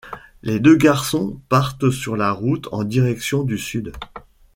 Les 0.41 0.59
deux 0.59 0.77
garçons 0.77 1.39
partent 1.47 1.91
sur 1.91 2.15
la 2.17 2.31
route 2.31 2.67
en 2.71 2.83
direction 2.83 3.43
du 3.43 3.59
Sud. 3.59 3.91